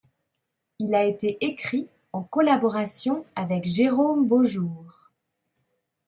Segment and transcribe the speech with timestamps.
[0.79, 5.11] Il a été écrit en collaboration avec Jérôme Beaujour.